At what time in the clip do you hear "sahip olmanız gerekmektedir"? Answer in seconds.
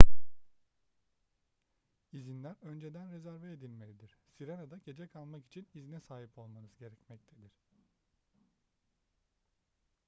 5.99-7.51